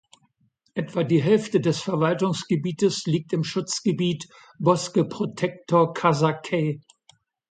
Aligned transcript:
Etwa 0.73 1.03
die 1.03 1.21
Hälfte 1.21 1.61
des 1.61 1.79
Verwaltungsgebietes 1.79 3.05
liegt 3.05 3.33
im 3.33 3.43
Schutzgebiet 3.43 4.27
Bosque 4.57 5.07
Protector 5.07 5.93
Casacay. 5.93 6.81